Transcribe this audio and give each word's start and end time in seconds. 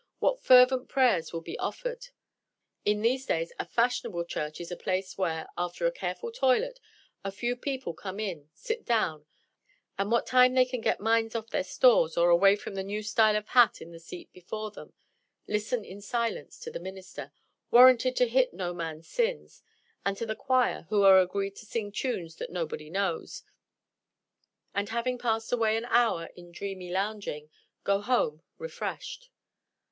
What 0.17 0.41
fervent 0.41 0.89
prayers 0.89 1.31
will 1.31 1.41
be 1.41 1.59
offered! 1.59 2.07
In 2.85 3.03
these 3.03 3.27
days 3.27 3.53
a 3.59 3.65
fashionable 3.67 4.25
church 4.25 4.59
is 4.59 4.71
a 4.71 4.75
place 4.75 5.15
where, 5.15 5.47
after 5.55 5.85
a 5.85 5.91
careful 5.91 6.31
toilet, 6.31 6.79
a 7.23 7.31
few 7.31 7.55
people 7.55 7.93
come 7.93 8.19
in, 8.19 8.49
sit 8.55 8.83
down, 8.83 9.27
and 9.99 10.09
what 10.11 10.25
time 10.25 10.55
they 10.55 10.65
can 10.65 10.81
get 10.81 10.97
their 10.97 11.03
minds 11.03 11.35
off 11.35 11.51
their 11.51 11.63
stores, 11.63 12.17
or 12.17 12.31
away 12.31 12.55
from 12.55 12.73
the 12.73 12.81
new 12.83 13.03
style 13.03 13.35
of 13.35 13.49
hat 13.49 13.79
in 13.79 13.91
the 13.91 13.99
seat 13.99 14.33
before 14.33 14.71
them, 14.71 14.93
listen 15.47 15.85
in 15.85 16.01
silence 16.01 16.57
to 16.61 16.71
the 16.71 16.79
minister 16.79 17.31
warranted 17.69 18.15
to 18.15 18.27
hit 18.27 18.55
no 18.55 18.73
man's 18.73 19.07
sins 19.07 19.61
and 20.03 20.17
to 20.17 20.25
the 20.25 20.35
choir, 20.35 20.87
who 20.89 21.03
are 21.03 21.21
agreed 21.21 21.55
to 21.57 21.65
sing 21.67 21.91
tunes 21.91 22.37
that 22.37 22.49
nobody 22.49 22.89
knows; 22.89 23.43
and, 24.73 24.89
having 24.89 25.19
passed 25.19 25.51
away 25.51 25.77
an 25.77 25.85
hour 25.85 26.25
in 26.35 26.51
dreamy 26.51 26.89
lounging, 26.89 27.51
go 27.83 28.01
home 28.01 28.41
refreshed. 28.57 29.29